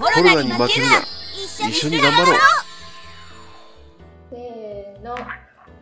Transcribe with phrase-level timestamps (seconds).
[0.00, 1.02] コロナに負けるな
[1.68, 2.40] 一緒に頑張ろう
[4.30, 5.14] せーの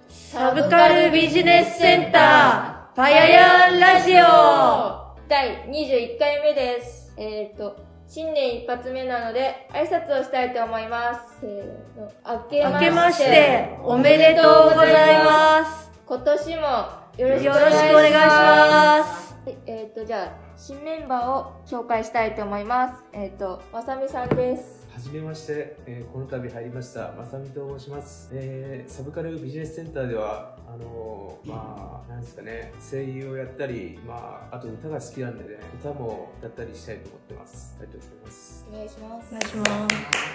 [0.09, 7.15] サブカルビジネスセンター、パヤヤンラジオ第21回目です。
[7.17, 7.77] えっ、と、
[8.09, 11.41] 新年一発目なので、挨拶をしたいと思います。
[11.41, 11.63] せー
[11.97, 12.13] の。
[12.27, 15.93] 明け明けまして、おめでとうございます。
[16.07, 19.35] 今年もよろしくよお願いします。
[19.67, 23.03] えっ、と、じゃあ、新メンバーを紹介したいと思います。
[23.13, 24.87] えっ、と、まさみさんです。
[24.95, 39.39] はじめまして、えーこの度入りましたまさみと申します、えーサブカルビジネスセンターではあのーまあなんですかね声優をやったりまああと歌が好きなんでね歌も歌ったりしたいと思ってますありがとうございますお願いしますお。
[39.39, 40.29] 願いします。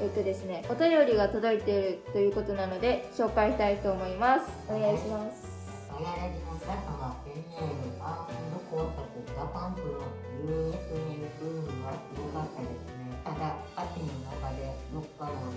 [0.00, 4.50] えっ、とですね、お便りが届いているということなので、紹介したいと思います。
[4.68, 5.51] お願いします。
[5.92, 9.04] あやらじの皆様、ペンネームアーモンド工作
[9.36, 10.08] ダパンプの
[10.40, 13.12] US ネルブームはすごかったですね。
[13.20, 15.52] ただ、秋の中でどっかの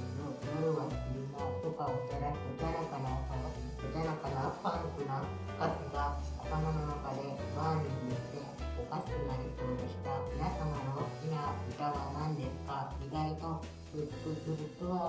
[0.59, 2.64] 夜は昼間とかを照らすと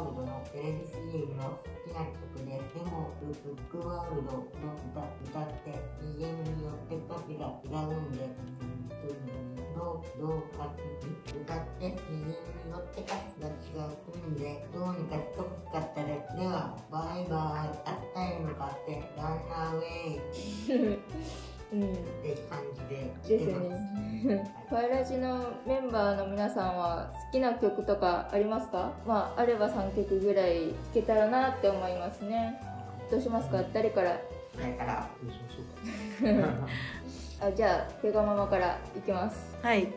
[0.07, 2.75] ールドのテレビ CM の好きな曲です。
[2.75, 4.47] でも、ブックワールドの
[4.93, 8.29] 歌歌って CM によって歌詞が違うんで、
[9.75, 10.73] どう、どうか
[11.35, 16.37] 歌って CM によって歌詞が違うんで、どうにかしてほしかったです。
[16.37, 17.79] では、バイバイ。
[17.85, 21.81] あったよ向かって、ランナーウェイうん。
[21.81, 21.97] て
[22.49, 22.97] 感じ
[23.29, 23.83] でです来てます。
[24.29, 24.53] ね。
[24.69, 28.93] ファイラジのメンバーの皆さんは好きな曲とかありますか？
[29.07, 32.61] まあ、あれば3曲ぐらい聴けたらなって思いますね。
[33.11, 33.63] どうしますか？
[33.73, 34.19] 誰から？
[34.55, 36.67] それから、どうしましょうか
[37.49, 39.55] あじゃあ、ペガママからいきます。
[39.63, 39.93] はい。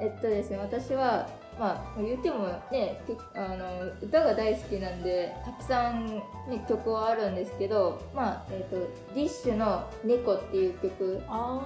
[0.00, 1.28] えっとですね、私は、
[1.60, 8.76] まあ、言ってもね、けあの歌が大好きなんで、たくさん、ね、曲はあるんですけど、まあ、えっと、
[9.14, 11.60] ディッシュの猫っていう曲あ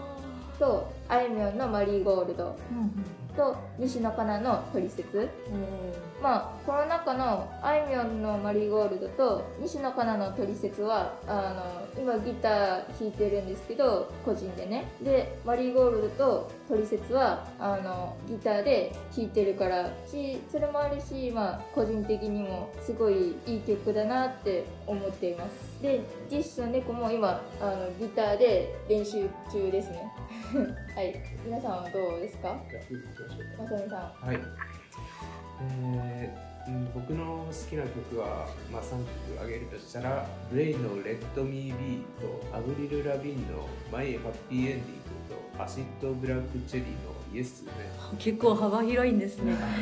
[0.58, 2.56] と、あいみょんのマリーゴールド
[3.36, 5.28] と、西野カナのトリセツ。
[6.22, 14.90] まあ、この中のあいみょんのマリーゴールドと西野カナのトリセツはあの今ギター弾いてるんですけど個人でね。
[15.02, 25.82] でマリーゴールドとトリセツはあのギターで弾いてるからしそれもあるし、まあ、個人的にもすごいいい曲だなって思っています。
[25.82, 30.10] で実質の猫も今あのギターで練習中ですね
[30.94, 32.56] はい皆さんはどうですか？
[33.58, 34.38] まさみさんはい。
[35.80, 39.04] えーうん、僕の好きな曲は、まあ、3曲
[39.36, 42.02] 挙げるとしたら、ブレイの Let Me Be
[42.50, 44.20] と、アブリル・ラビンの My Happy
[44.50, 44.78] Ending
[45.54, 47.72] と、アシッド・ブラック・チェリーの Yes ね。
[48.18, 49.52] 結構幅広いんですね。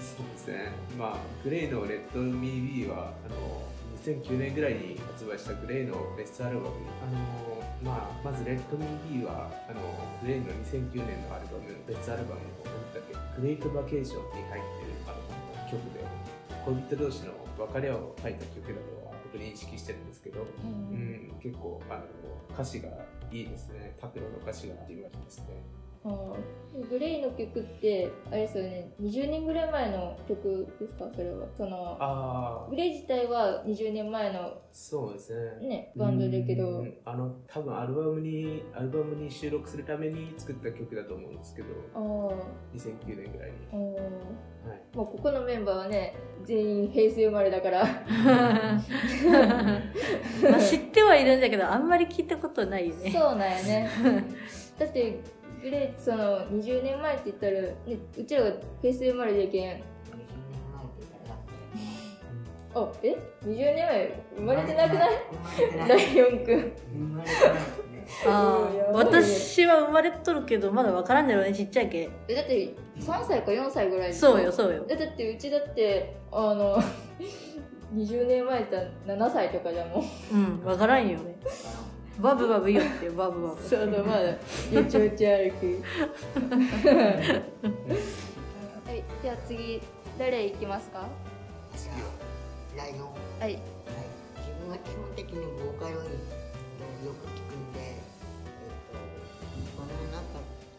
[0.00, 0.70] そうですね。
[0.98, 3.62] まあ、グレイの Let Me Be は、あの、
[4.02, 6.68] 2009年ぐらいに発売したグレイのベストアルバム。
[6.70, 6.70] あ
[7.12, 9.80] の、まあ、まず Let Me Be は、あの、
[10.22, 16.00] グレイの2009年のアルバム、ベストアルバムの、なんだっけ、グレイトバケーションに入ってるあの曲で、
[16.64, 22.04] 恋人同士の別れを書いた曲だとは僕認識してるんですけど、うん、結構あの
[22.54, 22.88] 歌詞が
[23.30, 23.96] いいですね。
[24.00, 25.81] 拓郎の歌詞がいいわけですね。
[26.04, 28.90] グレイの曲ってあれですよね。
[29.00, 31.04] 20年ぐらい前の曲ですか？
[31.14, 31.46] それは。
[31.56, 35.68] そのああグ、レイ自体は20年前のそうですね。
[35.68, 36.80] ねバンドだけど。
[36.80, 36.94] うん。
[37.04, 41.68] あの多分アルバムにアルバムに収録するために作った曲だと思うんですけど。
[41.94, 42.32] あー。
[42.74, 44.00] 2009年ぐらいに、は
[44.74, 47.84] い、まあここのメンバーはね全員平成生まれだから。
[50.50, 53.12] まあ知ってはいるんだけど、あんまり聞いたことないよね。
[53.12, 53.90] そうなんやね。
[54.78, 55.20] だって
[55.62, 57.72] グレイその20年前って言ったら、ね、
[58.18, 58.50] うちらが
[58.80, 61.26] 平成生まれでけん20年前って言っ
[62.74, 64.22] たらあえ？20年前？
[64.36, 65.10] 生まれてなくない？
[65.30, 65.88] 生まれてない。
[65.88, 66.72] ライオンくん。
[66.92, 67.60] 生まれてないで
[68.08, 68.26] すね。
[68.26, 69.10] あーうんやばいね。
[69.20, 72.08] 私は生まれとるけど、まだわからんだろうね、ちっちゃいけ。
[72.28, 74.84] えだって3歳か4歳ぐらいそうよ、そうよ。
[74.88, 76.78] えだってうちだってあの
[77.94, 78.70] 20年前だっ
[79.06, 80.02] たら7歳とかじゃも
[80.32, 80.34] う。
[80.34, 81.36] うん、わからんよね。
[82.20, 83.62] バブバブ言おってよ、バブバブ。
[83.62, 84.36] そうだまだよ
[84.88, 85.82] ちよち歩く
[88.86, 89.80] はいじゃあ次
[90.18, 91.08] 誰行きますか？
[91.76, 91.96] じゃあ
[92.76, 93.08] ライオン。
[93.40, 93.48] はい。
[93.48, 93.58] はい、
[94.38, 98.00] 自分は基本的にボーカロイドをよく聞くんで、えっ
[98.92, 99.00] と、
[99.76, 100.20] この中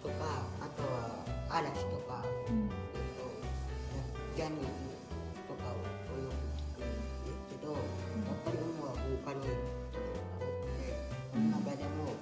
[0.01, 0.13] とか、
[0.62, 2.53] あとは嵐とか、えっ
[3.18, 3.25] と、
[4.38, 4.68] ジャニーズ
[5.47, 6.45] とかをよく
[6.77, 6.94] 聞くん
[7.25, 7.81] ですけど、やっ
[8.45, 9.82] ぱり主はボーカロイドが多くて、その
[11.74, 12.14] 中でも、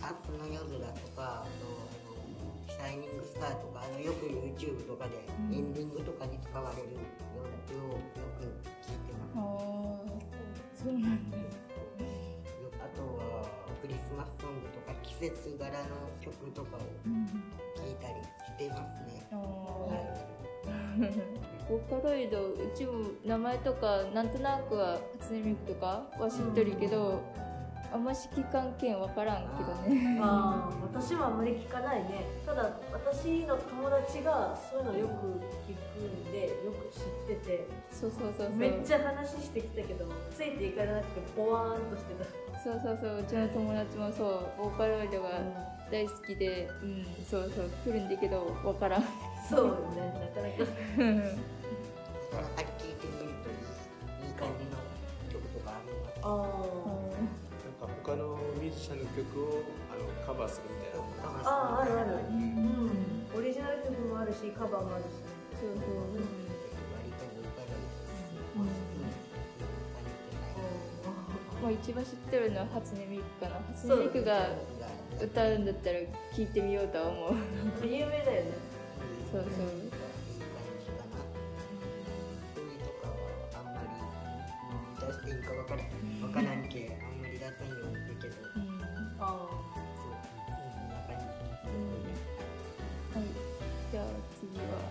[0.00, 2.14] アップの夜だとか、あとあの
[2.68, 5.18] シャイニングスターとか、あのよく YouTube とかで
[5.50, 5.54] うん。
[5.54, 6.98] エンディングとかに使われるよ
[7.36, 7.98] うな曲をよ
[8.38, 8.46] く
[8.86, 10.84] 聴いてます。
[10.84, 11.36] そうなんだ。
[12.80, 13.46] あとは
[13.82, 15.76] クリスマスソングとか季節柄の
[16.20, 17.26] 曲とかをうん
[17.76, 19.28] 聴いたりしてますね。
[19.30, 19.36] は
[20.16, 20.30] い
[21.68, 27.22] ボーカロイドうちも名前とかなんとなくは初音ミクとかは知ってるけど、
[27.92, 30.18] あんまし期間券わからんけどね。
[30.22, 32.24] あ あ私もあんまり聞かないね。
[32.46, 35.12] ただ私の友達がそういうのよく
[35.66, 37.00] 聞くんでよく知
[37.34, 37.66] ってて。
[37.90, 38.56] そうそうそうそう。
[38.56, 42.24] めっちゃ話してきたけどついていかれなくてポワーンとしてた。
[42.62, 43.18] そうそうそう。
[43.20, 44.40] うちの友達もそう。
[44.58, 45.30] ボーカロイドが
[45.90, 47.04] 大好きでうん。
[47.28, 47.70] そうそう。
[47.84, 49.04] 来るんだけどわからん。
[49.48, 50.14] そうよね。
[50.14, 50.72] なかなか。
[52.56, 53.50] あり聴いてみると
[54.24, 54.76] いい感じの
[55.32, 56.20] 曲とかあります。
[56.22, 56.28] あ
[59.16, 59.62] 曲を
[59.92, 62.10] あのカバーするみたいなあああるある。
[62.30, 62.34] うん。
[62.34, 62.90] うん
[63.32, 65.06] オリジナル曲もあるしカバーもあるし。
[65.60, 65.86] そうそう
[66.16, 69.14] 割とボーカロイドを好きに感じてない。
[71.62, 73.60] まあ一番知ってるのは初音ミクかな。
[73.74, 74.48] 初音ミクが
[75.20, 75.98] 歌うんだったら
[76.32, 77.34] 聞いてみようとは思う。
[77.86, 78.52] 有名だよね。
[79.30, 79.50] そうそう。
[79.50, 80.00] いい感
[80.80, 81.22] じかな。
[82.56, 83.14] 海とかは
[83.54, 83.64] あん。
[83.74, 85.86] まり出していいかわからん。
[86.22, 86.68] わからん。
[86.68, 87.20] け、あん。
[87.20, 87.68] まり出さん。
[87.68, 88.34] ようにだけど。
[88.56, 88.69] うん
[89.20, 92.20] あそう、こんな感じ。
[93.10, 93.50] はい
[93.90, 94.04] じゃあ
[94.38, 94.86] 次は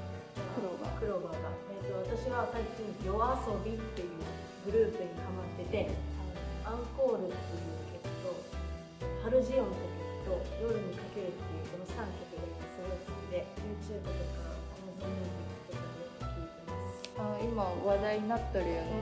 [0.60, 4.20] 黒がクローバーが、えー、と私は最近「夜遊び」っていう
[4.68, 5.88] グループにハマってて
[6.68, 8.36] 「あのアンコール」っていう曲と
[9.24, 9.88] 「ハルジオン」って
[10.28, 14.52] 曲と「夜にかける」っていうこの3曲がすごい好きで YouTube とか
[14.84, 19.00] Amazon Music とかで聴いてますあ今話題になってるよね、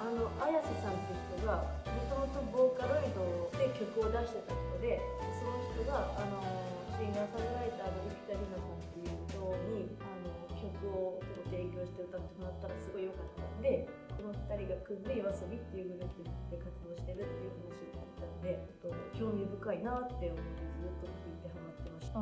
[0.00, 2.81] あの綾瀬さんって人がもともとボーカ
[4.02, 4.98] を出してた人で
[5.38, 6.42] その人があの
[6.98, 9.38] シンガーソングライターの生田里奈さんっていう人
[9.70, 13.86] にあの曲を提供して歌ってもらったらすごい良かったんで
[14.18, 22.18] この2人が組んで YOASOBI っていうグループで活動してるっていう話を聞いたんでと興味深いなって思ってずっと聴いてハマってました。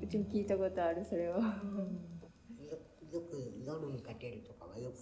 [0.00, 2.78] うちも聞いたことあるそれはよ
[3.12, 4.96] よく夜にかけるとかはよく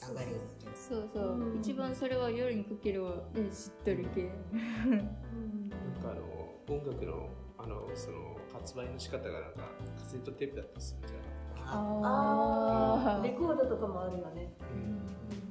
[0.00, 0.72] 流れるけど。
[0.76, 1.60] そうそう、うん。
[1.60, 6.22] 一番それは夜にかけるは、ね、知っとるけうんなんかあの
[6.68, 7.28] 音楽の
[7.58, 9.60] あのその発売の仕方がなんか
[9.98, 11.38] カセットテープだったりするじゃん
[11.74, 14.52] ああレコードとかもあるよね。
[14.72, 15.47] うん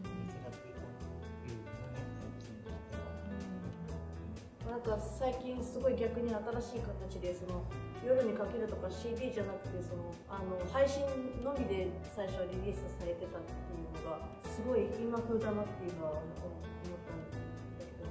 [4.70, 7.64] なんか最近すごい逆に新しい形でその
[8.06, 11.02] 夜にかけるとか CD じゃなくてそのあの配信
[11.44, 17.34] のみで最初はリリースされてたっていうのがすごい今風だなっていうのは思ったんだ
[17.80, 18.10] けど。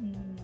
[0.00, 0.36] うん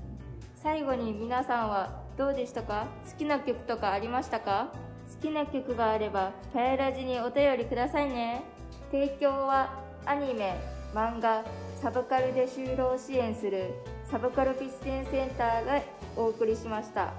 [0.57, 2.87] 最後に皆さんはどうでしたか？
[3.11, 4.73] 好きな曲とかありましたか
[5.15, 8.43] 好きな曲があればパヤラジにお便りくださいね
[8.91, 10.55] 提供はアニメ
[10.95, 11.45] 漫画
[11.81, 13.73] サブカルで就労支援する
[14.11, 15.81] サブカルビステンセンターが
[16.17, 17.13] お送りしました。